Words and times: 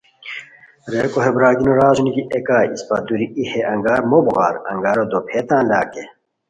ریکو 0.91 1.19
ہے 1.23 1.31
برارگینی 1.35 1.73
را 1.79 1.87
اسونی 1.91 2.11
کی 2.15 2.23
اےکائے 2.33 2.67
اسپہ 2.73 2.95
دوری 3.07 3.27
ای 3.37 3.43
ہے 3.51 3.61
انگار 3.73 3.99
مو 4.09 4.17
بوغار، 4.25 4.55
انگارو 4.71 5.03
دوپھئےتان 5.11 5.63
لاکے 5.71 6.03